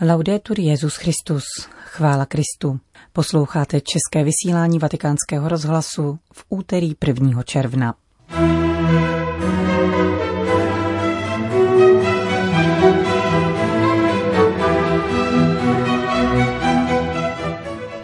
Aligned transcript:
Laudetur 0.00 0.60
Jezus 0.60 0.96
Christus, 0.96 1.44
chvála 1.84 2.26
Kristu. 2.26 2.80
Posloucháte 3.12 3.80
české 3.80 4.24
vysílání 4.24 4.78
Vatikánského 4.78 5.48
rozhlasu 5.48 6.18
v 6.32 6.44
úterý 6.48 6.92
1. 7.06 7.42
června. 7.42 7.94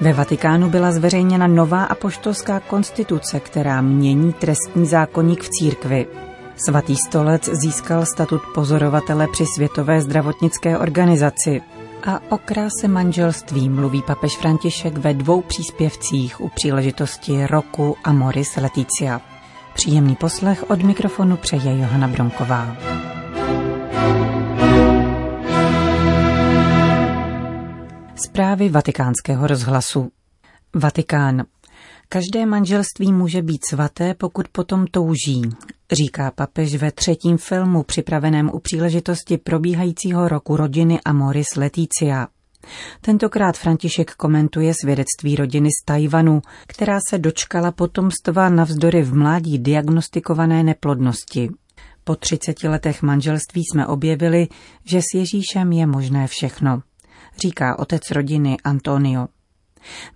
Ve 0.01 0.13
Vatikánu 0.13 0.71
byla 0.71 0.93
zveřejněna 0.93 1.47
nová 1.47 1.85
apoštolská 1.85 2.61
konstituce, 2.61 3.41
která 3.41 3.81
mění 3.81 4.33
trestní 4.33 4.87
zákonník 4.87 5.43
v 5.43 5.49
církvi. 5.49 6.07
Svatý 6.57 6.97
stolec 6.97 7.49
získal 7.53 8.07
statut 8.07 8.43
pozorovatele 8.55 9.29
při 9.33 9.45
Světové 9.55 10.01
zdravotnické 10.01 10.79
organizaci. 10.79 11.63
A 12.05 12.21
o 12.31 12.39
kráse 12.39 12.89
manželství 12.89 13.69
mluví 13.69 14.03
papež 14.03 14.37
František 14.37 14.99
ve 14.99 15.15
dvou 15.15 15.43
příspěvcích 15.43 16.41
u 16.41 16.49
příležitosti 16.49 17.47
roku 17.47 17.97
Amoris 18.05 18.57
Leticia. 18.57 19.21
Příjemný 19.75 20.17
poslech 20.17 20.71
od 20.71 20.83
mikrofonu 20.83 21.37
přeje 21.37 21.79
Johana 21.79 22.09
Bronková. 22.09 22.77
Zprávy 28.15 28.69
vatikánského 28.69 29.47
rozhlasu. 29.47 30.11
Vatikán. 30.75 31.45
Každé 32.09 32.47
manželství 32.47 33.13
může 33.13 33.43
být 33.43 33.65
svaté, 33.67 34.15
pokud 34.15 34.49
potom 34.49 34.87
touží, 34.87 35.43
říká 35.93 36.31
papež 36.31 36.75
ve 36.75 36.93
třetím 36.93 37.37
filmu 37.39 37.83
připraveném 37.83 38.51
u 38.53 38.59
příležitosti 38.59 39.39
probíhajícího 39.39 40.29
roku 40.29 40.57
rodiny 40.57 41.01
Amoris 41.05 41.57
Leticia. 41.57 42.29
Tentokrát 43.01 43.59
František 43.59 44.15
komentuje 44.15 44.73
svědectví 44.81 45.37
rodiny 45.37 45.69
z 45.83 45.85
Tajvanu, 45.85 46.43
která 46.67 46.99
se 47.09 47.19
dočkala 47.19 47.73
potomstva 47.73 48.49
navzdory 48.49 49.03
v 49.03 49.15
mládí 49.15 49.59
diagnostikované 49.59 50.63
neplodnosti. 50.63 51.51
Po 52.05 52.17
30 52.17 52.63
letech 52.63 53.03
manželství 53.03 53.63
jsme 53.65 53.87
objevili, 53.87 54.49
že 54.85 55.01
s 55.01 55.15
Ježíšem 55.15 55.73
je 55.73 55.87
možné 55.87 56.27
všechno, 56.27 56.83
říká 57.43 57.79
otec 57.79 58.11
rodiny 58.11 58.57
Antonio. 58.65 59.29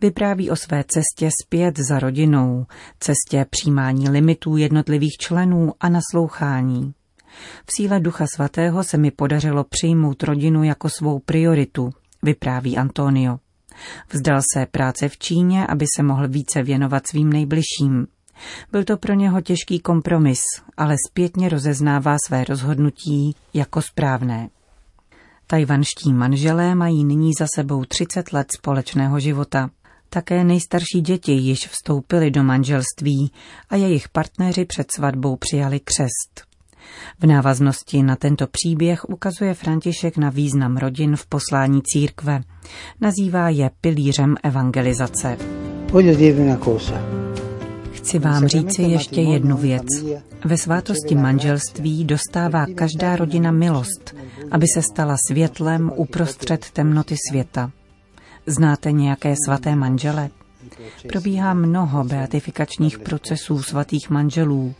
Vypráví 0.00 0.50
o 0.50 0.56
své 0.56 0.84
cestě 0.84 1.30
zpět 1.44 1.78
za 1.88 1.98
rodinou, 1.98 2.66
cestě 3.00 3.46
přijímání 3.50 4.08
limitů 4.08 4.56
jednotlivých 4.56 5.16
členů 5.20 5.72
a 5.80 5.88
naslouchání. 5.88 6.94
V 7.66 7.72
síle 7.76 8.00
Ducha 8.00 8.26
Svatého 8.34 8.84
se 8.84 8.96
mi 8.96 9.10
podařilo 9.10 9.64
přijmout 9.64 10.22
rodinu 10.22 10.64
jako 10.64 10.88
svou 10.88 11.18
prioritu, 11.18 11.90
vypráví 12.22 12.76
Antonio. 12.76 13.38
Vzdal 14.12 14.40
se 14.54 14.66
práce 14.66 15.08
v 15.08 15.18
Číně, 15.18 15.66
aby 15.66 15.86
se 15.96 16.02
mohl 16.02 16.28
více 16.28 16.62
věnovat 16.62 17.02
svým 17.10 17.32
nejbližším. 17.32 18.06
Byl 18.72 18.84
to 18.84 18.96
pro 18.96 19.14
něho 19.14 19.40
těžký 19.40 19.80
kompromis, 19.80 20.40
ale 20.76 20.96
zpětně 21.10 21.48
rozeznává 21.48 22.16
své 22.26 22.44
rozhodnutí 22.44 23.36
jako 23.54 23.82
správné. 23.82 24.48
Tajvanští 25.48 26.12
manželé 26.12 26.74
mají 26.74 27.04
nyní 27.04 27.30
za 27.38 27.46
sebou 27.54 27.84
30 27.84 28.32
let 28.32 28.46
společného 28.52 29.20
života. 29.20 29.70
Také 30.10 30.44
nejstarší 30.44 31.00
děti 31.00 31.32
již 31.32 31.68
vstoupily 31.68 32.30
do 32.30 32.42
manželství 32.42 33.32
a 33.70 33.76
jejich 33.76 34.08
partneři 34.08 34.64
před 34.64 34.92
svatbou 34.92 35.36
přijali 35.36 35.80
křest. 35.80 36.46
V 37.20 37.26
návaznosti 37.26 38.02
na 38.02 38.16
tento 38.16 38.46
příběh 38.46 39.04
ukazuje 39.08 39.54
František 39.54 40.16
na 40.16 40.30
význam 40.30 40.76
rodin 40.76 41.16
v 41.16 41.26
poslání 41.26 41.80
církve. 41.82 42.40
Nazývá 43.00 43.48
je 43.48 43.70
pilířem 43.80 44.36
evangelizace. 44.42 45.36
Chci 47.92 48.18
vám 48.18 48.46
říci 48.46 48.82
ještě 48.82 49.20
jednu 49.20 49.56
věc. 49.56 49.86
Ve 50.46 50.56
svátosti 50.56 51.14
manželství 51.14 52.04
dostává 52.04 52.66
každá 52.74 53.16
rodina 53.16 53.50
milost, 53.50 54.14
aby 54.50 54.66
se 54.74 54.82
stala 54.82 55.16
světlem 55.30 55.92
uprostřed 55.96 56.70
temnoty 56.70 57.14
světa. 57.30 57.70
Znáte 58.46 58.92
nějaké 58.92 59.34
svaté 59.46 59.76
manžele? 59.76 60.30
Probíhá 61.08 61.54
mnoho 61.54 62.04
beatifikačních 62.04 62.98
procesů 62.98 63.62
svatých 63.62 64.10
manželů, 64.10 64.74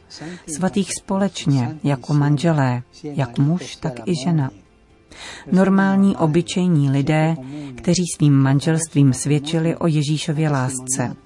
svatých 0.57 0.91
společně, 1.03 1.79
jako 1.85 2.15
manželé, 2.15 2.83
jak 3.03 3.39
muž, 3.39 3.77
tak 3.77 3.93
i 4.07 4.13
žena. 4.25 4.51
Normální, 5.53 6.17
obyčejní 6.17 6.91
lidé, 6.91 7.37
kteří 7.75 8.05
svým 8.17 8.35
manželstvím 8.35 9.13
svědčili 9.13 9.77
o 9.77 9.87
Ježíšově 9.87 10.51
lásce. 10.51 11.17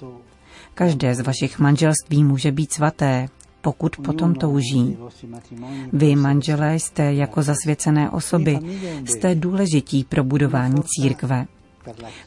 Každé 0.74 1.14
z 1.14 1.20
vašich 1.20 1.58
manželství 1.58 2.24
může 2.24 2.52
být 2.52 2.72
svaté, 2.72 3.28
pokud 3.60 3.96
potom 3.96 4.34
touží. 4.34 4.96
Vy, 5.92 6.16
manželé, 6.16 6.74
jste 6.74 7.14
jako 7.14 7.42
zasvěcené 7.42 8.10
osoby, 8.10 8.58
jste 9.04 9.34
důležití 9.34 10.04
pro 10.04 10.24
budování 10.24 10.82
církve. 10.86 11.46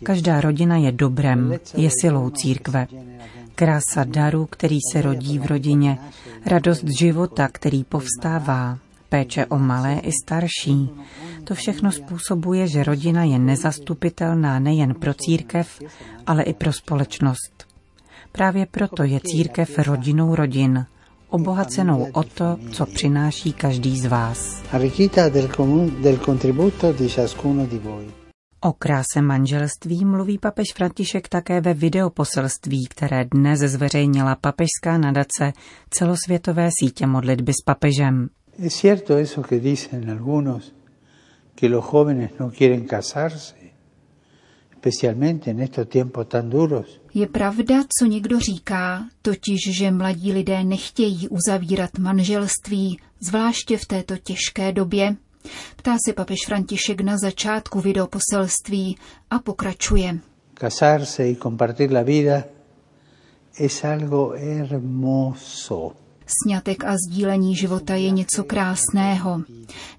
Každá 0.03 0.41
rodina 0.41 0.77
je 0.77 0.91
dobrem, 0.91 1.53
je 1.77 1.89
silou 2.01 2.29
církve. 2.29 2.87
Krása 3.55 4.03
daru, 4.03 4.45
který 4.45 4.77
se 4.91 5.01
rodí 5.01 5.39
v 5.39 5.45
rodině, 5.45 5.97
radost 6.45 6.83
života, 6.99 7.47
který 7.47 7.83
povstává, 7.83 8.77
péče 9.09 9.45
o 9.45 9.59
malé 9.59 9.99
i 9.99 10.11
starší. 10.23 10.89
To 11.43 11.55
všechno 11.55 11.91
způsobuje, 11.91 12.67
že 12.67 12.83
rodina 12.83 13.23
je 13.23 13.39
nezastupitelná 13.39 14.59
nejen 14.59 14.95
pro 14.95 15.13
církev, 15.13 15.81
ale 16.27 16.43
i 16.43 16.53
pro 16.53 16.73
společnost. 16.73 17.65
Právě 18.31 18.65
proto 18.65 19.03
je 19.03 19.19
církev 19.23 19.79
rodinou 19.79 20.35
rodin, 20.35 20.85
obohacenou 21.33 22.07
o 22.13 22.23
to, 22.23 22.57
co 22.71 22.85
přináší 22.85 23.53
každý 23.53 23.99
z 23.99 24.05
vás. 24.05 24.63
O 28.59 28.73
kráse 28.73 29.21
manželství 29.21 30.05
mluví 30.05 30.37
papež 30.37 30.67
František 30.75 31.29
také 31.29 31.61
ve 31.61 31.73
videoposelství, 31.73 32.87
které 32.89 33.25
dnes 33.25 33.59
zveřejnila 33.59 34.35
papežská 34.35 34.97
nadace 34.97 35.53
celosvětové 35.89 36.69
sítě 36.79 37.07
modlitby 37.07 37.53
s 37.53 37.63
papežem. 37.65 38.29
Es 38.65 38.75
cierto 38.75 39.15
eso 39.17 39.41
que 39.41 39.59
dicen 39.59 40.09
algunos, 40.11 40.73
que 41.55 41.69
los 41.69 41.85
jóvenes 41.93 42.31
no 42.39 42.51
quieren 42.51 42.85
casarse. 42.85 43.62
Je 47.13 47.27
pravda, 47.27 47.83
co 47.99 48.05
někdo 48.05 48.39
říká, 48.39 49.05
totiž, 49.21 49.59
že 49.77 49.91
mladí 49.91 50.31
lidé 50.31 50.63
nechtějí 50.63 51.29
uzavírat 51.29 51.97
manželství, 51.97 52.99
zvláště 53.19 53.77
v 53.77 53.85
této 53.85 54.17
těžké 54.17 54.71
době. 54.71 55.15
Ptá 55.75 55.97
se 56.07 56.13
papež 56.13 56.37
František 56.45 57.01
na 57.01 57.17
začátku 57.17 57.79
videoposelství 57.79 58.97
a 59.29 59.39
pokračuje. 59.39 60.19
Casarse 60.59 61.29
y 61.29 61.35
compartir 61.35 61.91
la 61.91 62.03
vida 62.03 62.43
es 63.59 63.83
algo 63.83 64.33
hermoso. 64.37 65.91
Sňatek 66.25 66.83
a 66.83 66.95
sdílení 66.97 67.55
života 67.55 67.95
je 67.95 68.11
něco 68.11 68.43
krásného. 68.43 69.43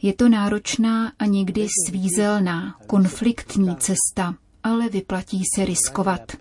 Je 0.03 0.13
to 0.13 0.29
náročná 0.29 1.13
a 1.19 1.27
někdy 1.27 1.67
svízelná, 1.89 2.75
konfliktní 2.87 3.77
cesta 3.77 4.35
ale 4.65 4.89
vyplatí 4.89 5.43
se 5.55 5.65
riskovat. 5.65 6.33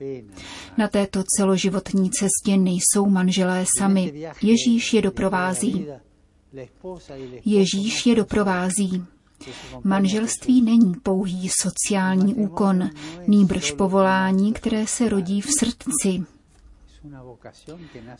Na 0.77 0.87
této 0.87 1.23
celoživotní 1.37 2.09
cestě 2.11 2.57
nejsou 2.57 3.05
manželé 3.09 3.65
sami. 3.79 4.29
Ježíš 4.41 4.93
je 4.93 5.01
doprovází. 5.01 5.85
Ježíš 7.45 8.05
je 8.05 8.15
doprovází. 8.15 9.05
Manželství 9.83 10.61
není 10.61 10.93
pouhý 11.03 11.49
sociální 11.61 12.35
úkon, 12.35 12.89
nýbrž 13.27 13.71
povolání, 13.71 14.53
které 14.53 14.87
se 14.87 15.09
rodí 15.09 15.41
v 15.41 15.49
srdci, 15.59 16.23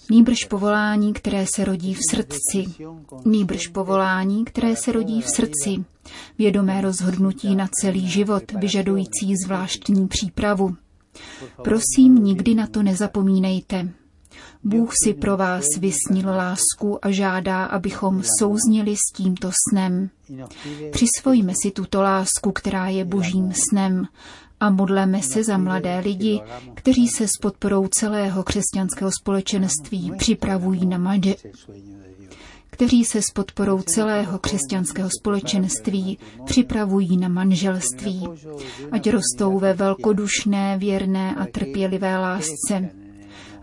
Nýbrž 0.10 0.46
povolání, 0.46 1.14
které 1.14 1.46
se 1.56 1.66
rodí 1.66 1.94
v 1.94 2.00
srdci. 2.12 2.66
Nýbrž 3.26 3.68
povolání, 3.68 4.46
které 4.46 4.76
se 4.76 4.92
rodí 4.92 5.22
v 5.22 5.28
srdci. 5.28 5.86
Vědomé 6.38 6.82
rozhodnutí 6.82 7.56
na 7.56 7.70
celý 7.82 8.08
život, 8.08 8.52
vyžadující 8.52 9.36
zvláštní 9.46 10.08
přípravu. 10.08 10.76
Prosím, 11.64 12.16
nikdy 12.16 12.56
na 12.56 12.68
to 12.68 12.84
nezapomínejte. 12.84 13.90
Bůh 14.64 14.92
si 15.04 15.14
pro 15.14 15.38
vás 15.38 15.66
vysnil 15.80 16.30
lásku 16.30 17.06
a 17.06 17.12
žádá, 17.12 17.66
abychom 17.66 18.24
souznili 18.40 18.96
s 18.96 19.14
tímto 19.16 19.52
snem. 19.70 20.10
Přisvojíme 20.92 21.54
si 21.62 21.72
tuto 21.72 22.02
lásku, 22.02 22.52
která 22.52 22.88
je 22.88 23.06
božím 23.06 23.54
snem 23.70 24.08
a 24.64 24.70
modleme 24.70 25.22
se 25.22 25.44
za 25.44 25.58
mladé 25.58 26.00
lidi, 26.00 26.42
kteří 26.74 27.08
se 27.08 27.28
s 27.28 27.38
podporou 27.42 27.88
celého 27.88 28.44
křesťanského 28.44 29.12
společenství 29.22 30.12
připravují 30.18 30.86
na 30.86 30.98
manže. 30.98 31.36
kteří 32.70 33.06
se 33.06 33.22
s 33.22 33.32
podporou 33.32 33.82
celého 33.82 34.40
křesťanského 34.40 35.10
společenství 35.20 36.18
připravují 36.46 37.18
na 37.18 37.28
manželství, 37.28 38.28
ať 38.92 39.10
rostou 39.10 39.60
ve 39.60 39.74
velkodušné, 39.74 40.78
věrné 40.78 41.36
a 41.36 41.46
trpělivé 41.46 42.18
lásce. 42.18 42.90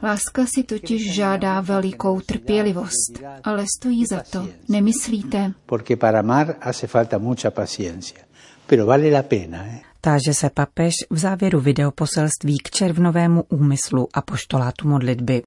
Láska 0.03 0.47
si 0.55 0.63
totiž 0.63 1.15
žádá 1.15 1.61
velikou 1.61 2.21
trpělivost, 2.21 3.23
ale 3.45 3.65
stojí 3.79 4.07
za 4.07 4.23
to, 4.31 4.49
nemyslíte? 4.69 5.53
Porque 5.67 5.97
para 5.97 6.19
amar 6.19 6.57
hace 6.61 6.87
falta 6.87 7.19
mucha 7.19 7.51
paciencia, 7.51 8.21
pero 8.71 8.87
vale 8.87 9.11
la 9.11 9.23
pena, 9.23 9.67
eh? 9.67 9.81
Táže 10.01 10.35
se 10.35 10.51
papež 10.51 10.95
v 11.11 11.19
závěru 11.19 11.61
videoposelství 11.61 12.59
k 12.59 12.71
červnovému 12.71 13.43
úmyslu 13.49 14.09
a 14.15 14.23
poštolátu 14.23 14.89
modlitby. 14.89 15.43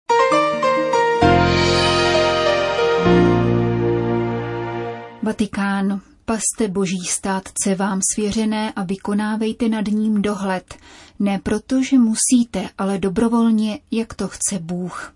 Vatikán. 5.24 6.02
Paste 6.26 6.68
boží 6.68 7.06
státce 7.10 7.76
vám 7.76 8.00
svěřené 8.14 8.74
a 8.76 8.84
vykonávejte 8.84 9.70
nad 9.70 9.88
ním 9.88 10.22
dohled, 10.22 10.76
ne 11.20 11.40
proto, 11.44 11.84
že 11.84 11.98
musíte, 12.00 12.70
ale 12.78 12.98
dobrovolně, 12.98 13.80
jak 13.92 14.14
to 14.14 14.28
chce 14.28 14.60
Bůh. 14.60 15.14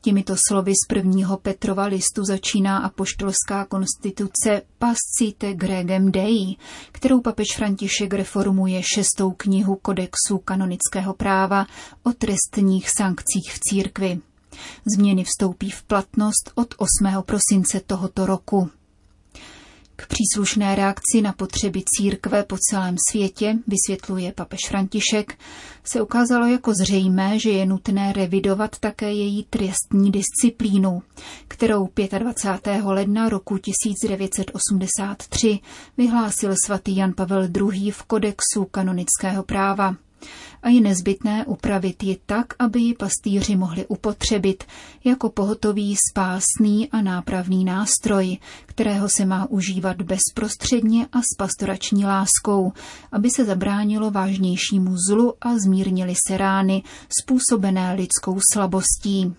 Těmito 0.00 0.34
slovy 0.48 0.72
z 0.84 0.86
prvního 0.88 1.36
Petrova 1.36 1.84
listu 1.84 2.24
začíná 2.24 2.78
apoštolská 2.78 3.64
konstituce 3.64 4.62
Pascite 4.78 5.54
Gregem 5.54 6.12
Dei, 6.12 6.56
kterou 6.92 7.20
papež 7.20 7.46
František 7.56 8.14
reformuje 8.14 8.82
šestou 8.94 9.30
knihu 9.30 9.76
kodexu 9.76 10.38
kanonického 10.44 11.14
práva 11.14 11.66
o 12.02 12.12
trestních 12.12 12.90
sankcích 12.90 13.52
v 13.52 13.58
církvi. 13.60 14.20
Změny 14.96 15.24
vstoupí 15.24 15.70
v 15.70 15.82
platnost 15.82 16.50
od 16.54 16.74
8. 16.76 17.22
prosince 17.22 17.80
tohoto 17.86 18.26
roku. 18.26 18.70
K 19.96 20.06
příslušné 20.06 20.74
reakci 20.74 21.22
na 21.22 21.32
potřeby 21.32 21.82
církve 21.86 22.44
po 22.44 22.56
celém 22.70 22.96
světě, 23.10 23.58
vysvětluje 23.66 24.32
papež 24.32 24.60
František, 24.68 25.38
se 25.84 26.02
ukázalo 26.02 26.46
jako 26.46 26.72
zřejmé, 26.74 27.38
že 27.38 27.50
je 27.50 27.66
nutné 27.66 28.12
revidovat 28.12 28.78
také 28.78 29.12
její 29.12 29.46
trestní 29.50 30.10
disciplínu, 30.10 31.02
kterou 31.48 31.88
25. 32.18 32.84
ledna 32.84 33.28
roku 33.28 33.58
1983 33.58 35.58
vyhlásil 35.96 36.54
svatý 36.64 36.96
Jan 36.96 37.12
Pavel 37.12 37.48
II. 37.56 37.90
v 37.90 38.02
kodexu 38.02 38.64
kanonického 38.70 39.42
práva 39.42 39.96
a 40.62 40.68
je 40.68 40.80
nezbytné 40.80 41.44
upravit 41.46 42.02
ji 42.02 42.18
tak, 42.26 42.46
aby 42.58 42.80
ji 42.80 42.94
pastýři 42.94 43.56
mohli 43.56 43.86
upotřebit 43.86 44.64
jako 45.04 45.30
pohotový 45.30 45.96
spásný 46.10 46.90
a 46.90 47.00
nápravný 47.00 47.64
nástroj, 47.64 48.38
kterého 48.66 49.08
se 49.08 49.24
má 49.24 49.46
užívat 49.50 50.02
bezprostředně 50.02 51.06
a 51.12 51.18
s 51.18 51.36
pastorační 51.38 52.04
láskou, 52.04 52.72
aby 53.12 53.30
se 53.30 53.44
zabránilo 53.44 54.10
vážnějšímu 54.10 54.96
zlu 55.08 55.34
a 55.40 55.58
zmírnili 55.58 56.14
se 56.26 56.36
rány 56.36 56.82
způsobené 57.20 57.94
lidskou 57.94 58.38
slabostí. 58.52 59.34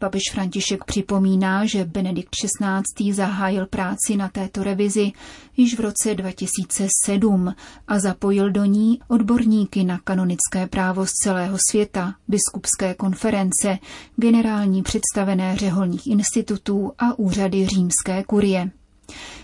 Papež 0.00 0.22
František 0.32 0.84
připomíná, 0.84 1.66
že 1.66 1.84
Benedikt 1.84 2.30
XVI. 2.30 3.12
zahájil 3.12 3.66
práci 3.66 4.16
na 4.16 4.28
této 4.28 4.62
revizi 4.62 5.12
již 5.56 5.78
v 5.78 5.80
roce 5.80 6.14
2007 6.14 7.54
a 7.88 7.98
zapojil 7.98 8.50
do 8.50 8.64
ní 8.64 9.00
odborníky 9.08 9.84
na 9.84 9.98
kanonické 10.04 10.66
právo 10.66 11.06
z 11.06 11.10
celého 11.10 11.56
světa, 11.70 12.14
biskupské 12.28 12.94
konference, 12.94 13.78
generální 14.16 14.82
představené 14.82 15.56
řeholních 15.56 16.06
institutů 16.06 16.92
a 16.98 17.18
úřady 17.18 17.66
římské 17.66 18.24
kurie. 18.26 18.70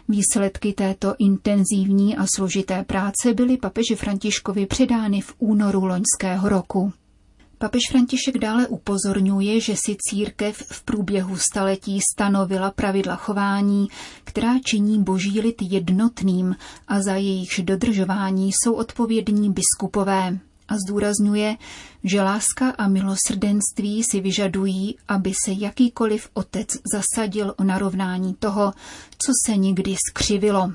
Výsledky 0.09 0.73
této 0.73 1.15
intenzivní 1.19 2.17
a 2.17 2.27
složité 2.37 2.85
práce 2.85 3.35
byly 3.35 3.57
papeži 3.57 3.97
Františkovi 3.97 4.67
předány 4.67 5.21
v 5.21 5.35
únoru 5.39 5.85
loňského 5.85 6.49
roku. 6.49 6.93
Papež 7.59 7.81
František 7.91 8.39
dále 8.39 8.69
upozorňuje, 8.69 9.61
že 9.61 9.75
si 9.77 9.97
církev 10.01 10.57
v 10.57 10.83
průběhu 10.83 11.37
staletí 11.37 11.99
stanovila 12.13 12.71
pravidla 12.71 13.17
chování, 13.17 13.89
která 14.25 14.59
činí 14.65 15.03
boží 15.03 15.41
lid 15.41 15.63
jednotným 15.63 16.57
a 16.89 17.03
za 17.03 17.15
jejichž 17.15 17.61
dodržování 17.61 18.51
jsou 18.53 18.73
odpovědní 18.73 19.53
biskupové. 19.53 20.39
A 20.69 20.75
zdůrazňuje, 20.79 21.57
že 22.05 22.23
láska 22.23 22.71
a 22.71 22.89
milosrdenství 22.89 24.03
si 24.11 24.21
vyžadují, 24.21 24.99
aby 25.09 25.33
se 25.45 25.53
jakýkoliv 25.53 26.29
otec 26.35 26.69
zasadil 26.93 27.55
o 27.59 27.65
narovnání 27.65 28.35
toho, 28.35 28.73
co 29.19 29.33
se 29.47 29.57
nikdy 29.57 29.97
skřivilo. 30.09 30.73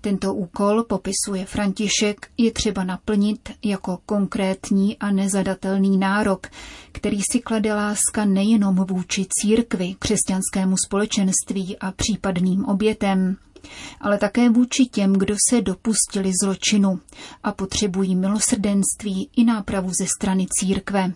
Tento 0.00 0.34
úkol, 0.34 0.82
popisuje 0.82 1.46
František, 1.46 2.28
je 2.38 2.52
třeba 2.52 2.84
naplnit 2.84 3.50
jako 3.64 3.98
konkrétní 4.06 4.98
a 4.98 5.10
nezadatelný 5.10 5.98
nárok, 5.98 6.46
který 6.92 7.20
si 7.32 7.40
klade 7.40 7.74
láska 7.74 8.24
nejenom 8.24 8.74
vůči 8.74 9.26
církvi, 9.28 9.94
křesťanskému 9.98 10.76
společenství 10.86 11.78
a 11.78 11.92
případným 11.92 12.64
obětem, 12.64 13.36
ale 14.00 14.18
také 14.18 14.50
vůči 14.50 14.86
těm, 14.86 15.12
kdo 15.12 15.36
se 15.50 15.60
dopustili 15.60 16.32
zločinu 16.42 17.00
a 17.42 17.52
potřebují 17.52 18.14
milosrdenství 18.14 19.30
i 19.36 19.44
nápravu 19.44 19.90
ze 20.00 20.06
strany 20.18 20.46
církve. 20.60 21.12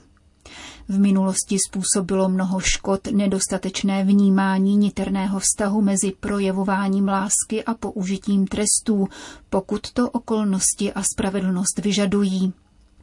V 0.90 0.98
minulosti 0.98 1.56
způsobilo 1.68 2.28
mnoho 2.28 2.60
škod 2.60 3.00
nedostatečné 3.12 4.04
vnímání 4.04 4.76
niterného 4.76 5.40
vztahu 5.40 5.82
mezi 5.82 6.12
projevováním 6.20 7.08
lásky 7.08 7.64
a 7.64 7.74
použitím 7.74 8.46
trestů, 8.46 9.08
pokud 9.50 9.92
to 9.92 10.10
okolnosti 10.10 10.92
a 10.92 11.02
spravedlnost 11.14 11.78
vyžadují. 11.84 12.52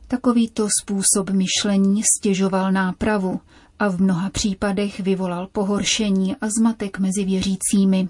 Takovýto 0.07 0.67
způsob 0.81 1.29
myšlení 1.29 2.01
stěžoval 2.17 2.71
nápravu 2.71 3.39
a 3.79 3.87
v 3.87 4.01
mnoha 4.01 4.29
případech 4.29 4.99
vyvolal 4.99 5.47
pohoršení 5.51 6.35
a 6.35 6.47
zmatek 6.59 6.99
mezi 6.99 7.25
věřícími. 7.25 8.07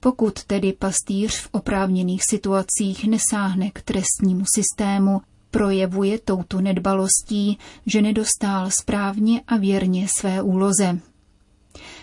Pokud 0.00 0.44
tedy 0.44 0.72
pastýř 0.72 1.40
v 1.40 1.48
oprávněných 1.52 2.22
situacích 2.30 3.04
nesáhne 3.04 3.70
k 3.70 3.82
trestnímu 3.82 4.44
systému, 4.54 5.20
projevuje 5.50 6.18
touto 6.18 6.60
nedbalostí, 6.60 7.58
že 7.86 8.02
nedostál 8.02 8.70
správně 8.70 9.40
a 9.46 9.56
věrně 9.56 10.06
své 10.18 10.42
úloze. 10.42 11.00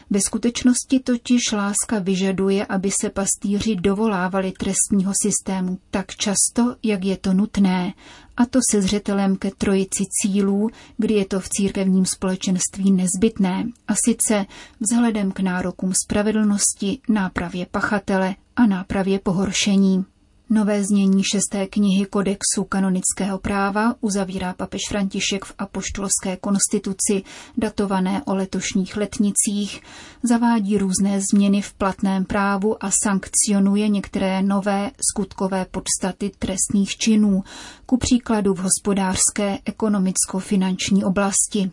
Ve 0.10 0.20
skutečnosti 0.22 1.00
totiž 1.00 1.52
láska 1.54 2.00
vyžaduje, 2.00 2.66
aby 2.66 2.92
se 3.02 3.10
pastýři 3.10 3.76
dovolávali 3.76 4.52
trestního 4.52 5.14
systému 5.24 5.80
tak 5.92 6.16
často, 6.16 6.76
jak 6.84 7.06
je 7.06 7.18
to 7.18 7.34
nutné, 7.34 7.94
a 8.38 8.46
to 8.46 8.60
se 8.72 8.82
zřetelem 8.82 9.36
ke 9.36 9.52
trojici 9.52 10.04
cílů, 10.22 10.70
kdy 10.98 11.14
je 11.14 11.26
to 11.26 11.40
v 11.40 11.50
církevním 11.50 12.06
společenství 12.06 12.92
nezbytné, 12.92 13.66
a 13.88 13.94
sice 14.06 14.46
vzhledem 14.80 15.32
k 15.32 15.40
nárokům 15.40 15.94
spravedlnosti, 16.06 17.00
nápravě 17.10 17.66
pachatele 17.72 18.36
a 18.56 18.66
nápravě 18.66 19.20
pohoršení. 19.20 20.06
Nové 20.50 20.84
znění 20.84 21.24
šesté 21.24 21.68
knihy 21.68 22.06
Kodexu 22.06 22.64
kanonického 22.70 23.38
práva 23.38 23.96
uzavírá 24.02 24.54
papež 24.54 24.82
František 24.90 25.46
v 25.46 25.54
apoštolské 25.58 26.38
konstituci 26.38 27.24
datované 27.58 28.24
o 28.26 28.36
letošních 28.36 28.98
letnicích, 28.98 29.82
zavádí 30.24 30.78
různé 30.78 31.22
změny 31.32 31.62
v 31.62 31.74
platném 31.74 32.26
právu 32.26 32.84
a 32.84 32.92
sankcionuje 33.04 33.90
některé 33.90 34.42
nové 34.42 34.92
skutkové 35.12 35.66
podstaty 35.66 36.32
trestných 36.40 36.98
činů, 36.98 37.44
ku 37.86 37.98
příkladu 37.98 38.54
v 38.54 38.60
hospodářské, 38.60 39.60
ekonomicko-finanční 39.66 41.04
oblasti 41.04 41.72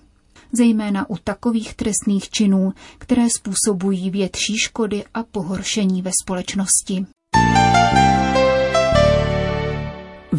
zejména 0.52 1.10
u 1.10 1.16
takových 1.16 1.74
trestných 1.74 2.30
činů, 2.30 2.72
které 2.98 3.26
způsobují 3.38 4.10
větší 4.10 4.58
škody 4.58 5.04
a 5.14 5.22
pohoršení 5.22 6.02
ve 6.02 6.10
společnosti. 6.22 7.06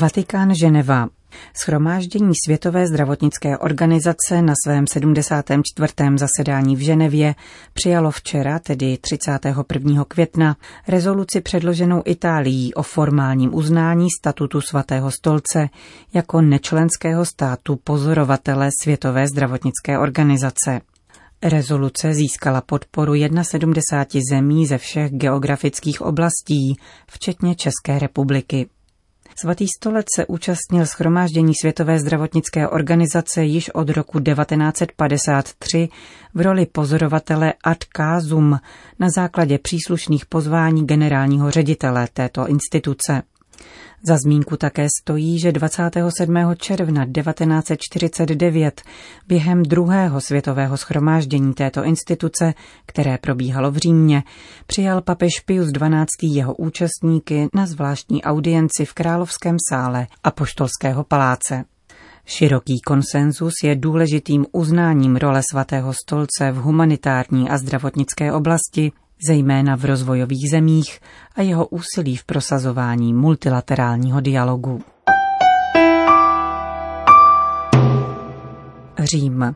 Vatikán 0.04 0.56
Ženeva. 0.56 1.08
Schromáždění 1.54 2.32
Světové 2.46 2.88
zdravotnické 2.88 3.58
organizace 3.58 4.42
na 4.42 4.54
svém 4.66 4.88
74. 4.88 5.94
zasedání 6.16 6.76
v 6.76 6.80
Ženevě 6.80 7.36
přijalo 7.74 8.12
včera, 8.12 8.60
tedy 8.60 8.98
31. 8.98 10.06
května, 10.08 10.58
rezoluci 10.88 11.42
předloženou 11.42 12.02
Itálií 12.06 12.74
o 12.74 12.84
formálním 12.84 13.56
uznání 13.56 14.08
statutu 14.20 14.62
svatého 14.62 15.12
stolce 15.12 15.70
jako 16.14 16.42
nečlenského 16.42 17.26
státu 17.26 17.80
pozorovatele 17.84 18.70
Světové 18.82 19.28
zdravotnické 19.28 20.00
organizace. 20.00 20.82
Rezoluce 21.44 22.14
získala 22.14 22.62
podporu 22.62 23.14
71 23.42 24.22
zemí 24.32 24.66
ze 24.68 24.78
všech 24.78 25.12
geografických 25.12 26.02
oblastí, 26.02 26.78
včetně 27.08 27.56
České 27.56 28.00
republiky. 28.00 28.70
Svatý 29.42 29.68
stolec 29.68 30.06
se 30.16 30.26
účastnil 30.26 30.86
schromáždění 30.86 31.54
Světové 31.62 32.00
zdravotnické 32.00 32.68
organizace 32.68 33.44
již 33.44 33.70
od 33.70 33.90
roku 33.90 34.20
1953 34.20 35.90
v 36.34 36.42
roli 36.42 36.66
pozorovatele 36.66 37.54
ad 37.64 37.78
casum 37.98 38.60
na 39.00 39.10
základě 39.10 39.58
příslušných 39.58 40.26
pozvání 40.26 40.86
generálního 40.86 41.52
ředitele 41.52 42.08
této 42.14 42.48
instituce. 42.48 43.22
Za 44.08 44.18
zmínku 44.18 44.58
také 44.58 44.88
stojí, 45.02 45.40
že 45.40 45.52
27. 45.52 46.38
června 46.58 47.06
1949 47.06 48.82
během 49.28 49.64
druhého 49.64 50.22
světového 50.22 50.78
schromáždění 50.78 51.54
této 51.54 51.84
instituce, 51.84 52.54
které 52.86 53.18
probíhalo 53.18 53.72
v 53.72 53.78
Římě, 53.78 54.24
přijal 54.68 55.02
papež 55.02 55.40
Pius 55.46 55.70
XII. 55.72 56.36
jeho 56.36 56.56
účastníky 56.56 57.48
na 57.54 57.66
zvláštní 57.66 58.24
audienci 58.24 58.86
v 58.86 58.94
Královském 58.94 59.58
sále 59.70 60.08
a 60.24 60.32
Poštolského 60.32 61.04
paláce. 61.04 61.66
Široký 62.26 62.82
konsenzus 62.82 63.54
je 63.64 63.76
důležitým 63.76 64.46
uznáním 64.52 65.16
role 65.16 65.42
svatého 65.52 65.94
stolce 65.94 66.52
v 66.52 66.56
humanitární 66.56 67.50
a 67.50 67.58
zdravotnické 67.58 68.34
oblasti 68.34 68.92
zejména 69.28 69.76
v 69.76 69.86
rozvojových 69.86 70.50
zemích 70.52 71.00
a 71.36 71.42
jeho 71.42 71.68
úsilí 71.68 72.16
v 72.16 72.26
prosazování 72.26 73.14
multilaterálního 73.14 74.22
dialogu. 74.22 74.82
Řím. 79.00 79.56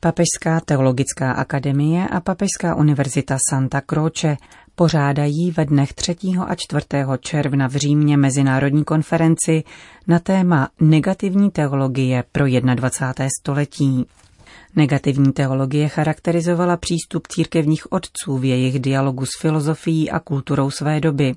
Papežská 0.00 0.60
teologická 0.60 1.32
akademie 1.32 2.08
a 2.08 2.20
Papežská 2.20 2.74
univerzita 2.74 3.36
Santa 3.50 3.80
Croce 3.80 4.36
pořádají 4.74 5.50
ve 5.50 5.64
dnech 5.64 5.92
3. 5.92 6.16
a 6.46 6.54
4. 6.54 6.86
června 7.20 7.68
v 7.68 7.72
Římě 7.72 8.16
mezinárodní 8.16 8.84
konferenci 8.84 9.64
na 10.06 10.18
téma 10.18 10.68
negativní 10.80 11.50
teologie 11.50 12.24
pro 12.32 12.44
21. 12.44 13.28
století. 13.40 14.06
Negativní 14.76 15.32
teologie 15.32 15.88
charakterizovala 15.88 16.76
přístup 16.76 17.26
církevních 17.26 17.92
otců 17.92 18.38
v 18.38 18.44
jejich 18.44 18.78
dialogu 18.78 19.26
s 19.26 19.40
filozofií 19.40 20.10
a 20.10 20.20
kulturou 20.20 20.70
své 20.70 21.00
doby. 21.00 21.34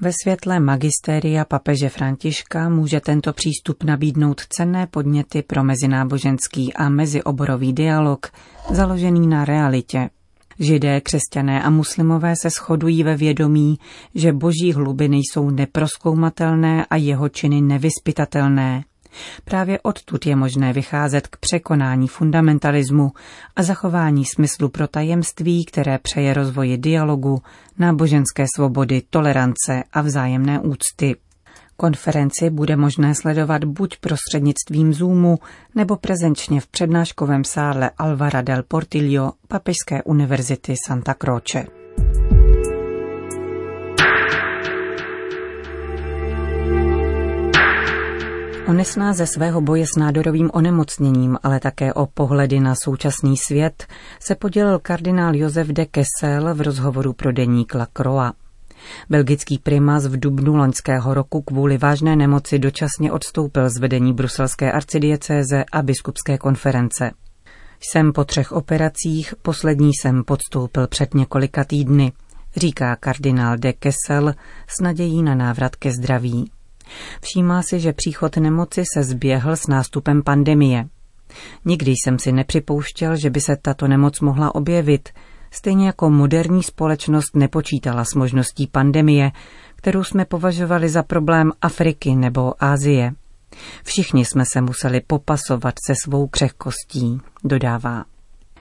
Ve 0.00 0.10
světle 0.22 0.60
magistéria 0.60 1.44
papeže 1.44 1.88
Františka 1.88 2.68
může 2.68 3.00
tento 3.00 3.32
přístup 3.32 3.84
nabídnout 3.84 4.40
cenné 4.48 4.86
podněty 4.86 5.42
pro 5.42 5.64
mezináboženský 5.64 6.74
a 6.74 6.88
mezioborový 6.88 7.72
dialog, 7.72 8.26
založený 8.70 9.26
na 9.26 9.44
realitě. 9.44 10.10
Židé, 10.58 11.00
křesťané 11.00 11.62
a 11.62 11.70
muslimové 11.70 12.34
se 12.36 12.50
shodují 12.50 13.02
ve 13.02 13.16
vědomí, 13.16 13.78
že 14.14 14.32
boží 14.32 14.72
hlubiny 14.72 15.16
jsou 15.16 15.50
neproskoumatelné 15.50 16.86
a 16.90 16.96
jeho 16.96 17.28
činy 17.28 17.60
nevyspytatelné. 17.60 18.84
Právě 19.44 19.80
odtud 19.82 20.26
je 20.26 20.36
možné 20.36 20.72
vycházet 20.72 21.26
k 21.28 21.36
překonání 21.36 22.08
fundamentalismu 22.08 23.12
a 23.56 23.62
zachování 23.62 24.24
smyslu 24.24 24.68
pro 24.68 24.88
tajemství, 24.88 25.64
které 25.64 25.98
přeje 25.98 26.34
rozvoji 26.34 26.78
dialogu, 26.78 27.42
náboženské 27.78 28.46
svobody, 28.56 29.02
tolerance 29.10 29.84
a 29.92 30.00
vzájemné 30.00 30.60
úcty. 30.60 31.16
Konferenci 31.76 32.50
bude 32.50 32.76
možné 32.76 33.14
sledovat 33.14 33.64
buď 33.64 33.96
prostřednictvím 34.00 34.94
Zoomu 34.94 35.38
nebo 35.74 35.96
prezenčně 35.96 36.60
v 36.60 36.66
přednáškovém 36.66 37.44
sále 37.44 37.90
Alvara 37.98 38.42
del 38.42 38.62
Portillo 38.68 39.32
Papežské 39.48 40.02
univerzity 40.02 40.74
Santa 40.86 41.14
Croce. 41.14 41.66
O 48.70 48.72
nesnáze 48.72 49.26
svého 49.26 49.60
boje 49.60 49.86
s 49.86 49.96
nádorovým 49.96 50.50
onemocněním, 50.52 51.38
ale 51.42 51.60
také 51.60 51.92
o 51.94 52.06
pohledy 52.06 52.60
na 52.60 52.74
současný 52.84 53.36
svět 53.36 53.86
se 54.20 54.34
podělil 54.34 54.78
kardinál 54.78 55.36
Josef 55.36 55.66
de 55.66 55.86
Kessel 55.86 56.54
v 56.54 56.60
rozhovoru 56.60 57.12
pro 57.12 57.32
deník 57.32 57.74
La 57.74 57.86
Croix. 57.92 58.32
Belgický 59.08 59.58
primas 59.58 60.06
v 60.06 60.20
dubnu 60.20 60.56
loňského 60.56 61.14
roku 61.14 61.42
kvůli 61.42 61.78
vážné 61.78 62.16
nemoci 62.16 62.58
dočasně 62.58 63.12
odstoupil 63.12 63.70
z 63.70 63.78
vedení 63.78 64.12
bruselské 64.12 64.72
arcidiecéze 64.72 65.64
a 65.72 65.82
biskupské 65.82 66.38
konference. 66.38 67.10
Jsem 67.80 68.12
po 68.12 68.24
třech 68.24 68.52
operacích, 68.52 69.34
poslední 69.42 69.90
jsem 69.94 70.24
podstoupil 70.24 70.86
před 70.86 71.14
několika 71.14 71.64
týdny, 71.64 72.12
říká 72.56 72.96
kardinál 72.96 73.56
de 73.56 73.72
Kessel 73.72 74.34
s 74.66 74.82
nadějí 74.82 75.22
na 75.22 75.34
návrat 75.34 75.76
ke 75.76 75.92
zdraví. 75.92 76.50
Všímá 77.22 77.62
si, 77.62 77.80
že 77.80 77.92
příchod 77.92 78.36
nemoci 78.36 78.82
se 78.94 79.02
zběhl 79.04 79.56
s 79.56 79.66
nástupem 79.66 80.22
pandemie. 80.22 80.88
Nikdy 81.64 81.90
jsem 81.90 82.18
si 82.18 82.32
nepřipouštěl, 82.32 83.16
že 83.16 83.30
by 83.30 83.40
se 83.40 83.56
tato 83.62 83.88
nemoc 83.88 84.20
mohla 84.20 84.54
objevit, 84.54 85.08
stejně 85.50 85.86
jako 85.86 86.10
moderní 86.10 86.62
společnost 86.62 87.36
nepočítala 87.36 88.04
s 88.04 88.14
možností 88.14 88.66
pandemie, 88.66 89.30
kterou 89.76 90.04
jsme 90.04 90.24
považovali 90.24 90.88
za 90.88 91.02
problém 91.02 91.52
Afriky 91.62 92.14
nebo 92.14 92.64
Ázie. 92.64 93.12
Všichni 93.84 94.24
jsme 94.24 94.44
se 94.52 94.60
museli 94.60 95.00
popasovat 95.06 95.74
se 95.86 95.94
svou 96.04 96.26
křehkostí, 96.26 97.20
dodává. 97.44 98.04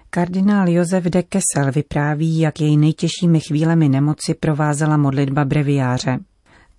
Kardinál 0.10 0.70
Josef 0.70 1.04
de 1.04 1.24
Kessel 1.24 1.72
vypráví, 1.72 2.40
jak 2.40 2.62
jej 2.62 2.78
nejtěžšími 2.78 3.40
chvílemi 3.40 3.90
nemoci 3.90 4.34
provázela 4.34 4.98
modlitba 4.98 5.46
breviáře. 5.46 6.20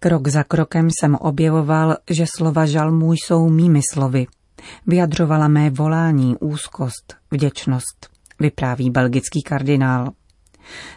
Krok 0.02 0.28
za 0.28 0.44
krokem 0.44 0.88
jsem 0.90 1.14
objevoval, 1.14 1.96
že 2.10 2.24
slova 2.36 2.66
žalmů 2.66 3.12
jsou 3.12 3.48
mými 3.48 3.80
slovy. 3.92 4.26
Vyjadřovala 4.86 5.48
mé 5.48 5.70
volání, 5.70 6.36
úzkost, 6.40 7.16
vděčnost, 7.30 8.08
vypráví 8.38 8.90
belgický 8.90 9.42
kardinál. 9.42 10.10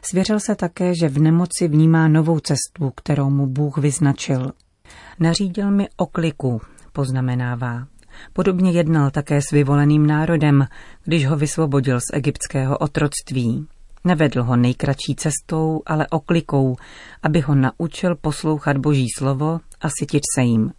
Svěřil 0.01 0.39
se 0.39 0.55
také, 0.55 0.95
že 0.95 1.09
v 1.09 1.19
nemoci 1.19 1.67
vnímá 1.67 2.07
novou 2.07 2.39
cestu, 2.39 2.91
kterou 2.95 3.29
mu 3.29 3.47
Bůh 3.47 3.77
vyznačil. 3.77 4.51
Nařídil 5.19 5.71
mi 5.71 5.87
okliku, 5.97 6.61
poznamenává. 6.93 7.87
Podobně 8.33 8.71
jednal 8.71 9.11
také 9.11 9.41
s 9.41 9.51
vyvoleným 9.51 10.07
národem, 10.07 10.67
když 11.03 11.27
ho 11.27 11.35
vysvobodil 11.35 11.99
z 11.99 12.13
egyptského 12.13 12.77
otroctví. 12.77 13.67
Nevedl 14.05 14.43
ho 14.43 14.55
nejkratší 14.55 15.15
cestou, 15.15 15.81
ale 15.85 16.07
oklikou, 16.07 16.75
aby 17.23 17.39
ho 17.39 17.55
naučil 17.55 18.15
poslouchat 18.15 18.77
boží 18.77 19.07
slovo 19.17 19.59
a 19.81 19.89
sytit 19.99 20.21
se 20.35 20.43
jim. 20.43 20.71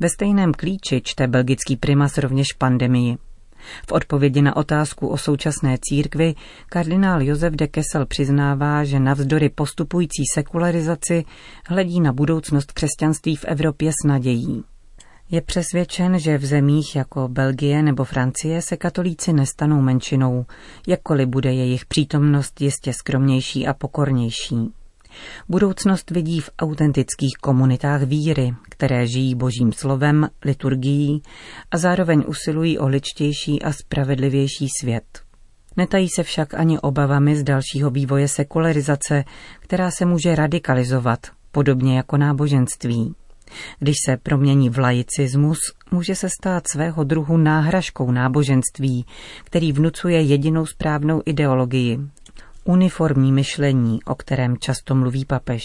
Ve 0.00 0.08
stejném 0.08 0.52
klíči 0.52 1.00
čte 1.04 1.26
belgický 1.26 1.76
primas 1.76 2.18
rovněž 2.18 2.46
pandemii. 2.58 3.16
V 3.88 3.92
odpovědi 3.92 4.42
na 4.42 4.56
otázku 4.56 5.08
o 5.08 5.16
současné 5.16 5.78
církvi 5.80 6.34
kardinál 6.68 7.22
Josef 7.22 7.54
de 7.54 7.66
Kessel 7.66 8.06
přiznává, 8.06 8.84
že 8.84 9.00
navzdory 9.00 9.48
postupující 9.48 10.22
sekularizaci 10.34 11.24
hledí 11.66 12.00
na 12.00 12.12
budoucnost 12.12 12.72
křesťanství 12.72 13.36
v 13.36 13.44
Evropě 13.44 13.92
s 13.92 14.06
nadějí. 14.06 14.64
Je 15.30 15.40
přesvědčen, 15.40 16.18
že 16.18 16.38
v 16.38 16.46
zemích 16.46 16.96
jako 16.96 17.28
Belgie 17.28 17.82
nebo 17.82 18.04
Francie 18.04 18.62
se 18.62 18.76
katolíci 18.76 19.32
nestanou 19.32 19.80
menšinou, 19.80 20.46
jakkoliv 20.86 21.28
bude 21.28 21.52
jejich 21.52 21.86
přítomnost 21.86 22.60
jistě 22.60 22.92
skromnější 22.92 23.66
a 23.66 23.74
pokornější. 23.74 24.72
Budoucnost 25.48 26.10
vidí 26.10 26.40
v 26.40 26.50
autentických 26.58 27.36
komunitách 27.40 28.02
víry, 28.02 28.54
které 28.68 29.06
žijí 29.06 29.34
božím 29.34 29.72
slovem, 29.72 30.28
liturgií 30.44 31.22
a 31.70 31.78
zároveň 31.78 32.24
usilují 32.26 32.78
o 32.78 32.88
ličtější 32.88 33.62
a 33.62 33.72
spravedlivější 33.72 34.68
svět. 34.80 35.04
Netají 35.76 36.08
se 36.08 36.22
však 36.22 36.54
ani 36.54 36.78
obavami 36.78 37.36
z 37.36 37.42
dalšího 37.42 37.90
vývoje 37.90 38.28
sekularizace, 38.28 39.24
která 39.60 39.90
se 39.90 40.04
může 40.04 40.34
radikalizovat, 40.34 41.26
podobně 41.52 41.96
jako 41.96 42.16
náboženství. 42.16 43.14
Když 43.78 43.96
se 44.06 44.16
promění 44.16 44.70
v 44.70 44.78
laicismus, 44.78 45.58
může 45.90 46.14
se 46.14 46.28
stát 46.40 46.68
svého 46.68 47.04
druhu 47.04 47.36
náhražkou 47.36 48.10
náboženství, 48.10 49.06
který 49.44 49.72
vnucuje 49.72 50.22
jedinou 50.22 50.66
správnou 50.66 51.22
ideologii. 51.26 51.98
Uniformní 52.64 53.32
myšlení, 53.32 54.02
o 54.02 54.14
kterém 54.14 54.56
často 54.56 54.94
mluví 54.94 55.24
papež. 55.24 55.62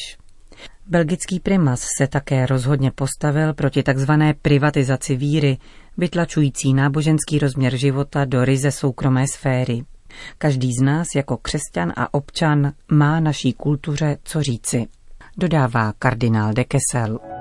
Belgický 0.88 1.39
primas 1.39 1.88
se 1.98 2.07
také 2.07 2.45
rozhodně 2.45 2.91
postavil 2.91 3.53
proti 3.53 3.83
takzvané 3.83 4.33
privatizaci 4.33 5.15
víry, 5.15 5.57
vytlačující 5.98 6.74
náboženský 6.74 7.39
rozměr 7.39 7.77
života 7.77 8.25
do 8.25 8.45
ryze 8.45 8.71
soukromé 8.71 9.27
sféry. 9.27 9.83
Každý 10.38 10.74
z 10.74 10.81
nás 10.81 11.07
jako 11.15 11.38
křesťan 11.38 11.93
a 11.95 12.13
občan 12.13 12.71
má 12.91 13.19
naší 13.19 13.53
kultuře 13.53 14.17
co 14.24 14.43
říci, 14.43 14.88
dodává 15.38 15.93
kardinál 16.00 16.53
de 16.53 16.63
Kessel. 16.63 17.40